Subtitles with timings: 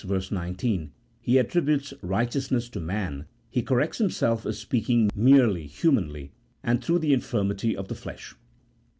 [0.31, 6.31] 19) he attributes righteousness to man, he corrects himself as speaking merely humanly
[6.63, 8.35] and through the infirmity of the flesh.